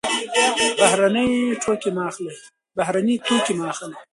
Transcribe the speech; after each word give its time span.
بهرني 2.87 3.17
توکي 3.27 3.53
مه 3.57 3.65
اخلئ. 3.71 3.97